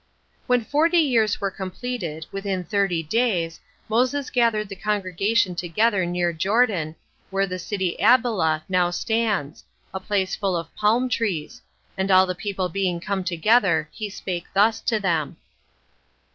[0.47, 0.61] 1.
[0.61, 6.95] When forty years were completed, within thirty days, Moses gathered the congregation together near Jordan,
[7.29, 11.61] where the city Abila now stands, a place full of palm trees;
[11.99, 15.35] and all the people being come together, he spake thus to them: 2.